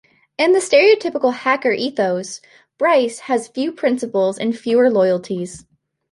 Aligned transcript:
In 0.35 0.53
the 0.53 0.57
stereotypical 0.57 1.31
hacker 1.31 1.73
ethos, 1.73 2.41
Bryce 2.79 3.19
has 3.19 3.47
few 3.49 3.71
principles 3.71 4.39
and 4.39 4.57
fewer 4.57 4.89
loyalties. 4.89 5.67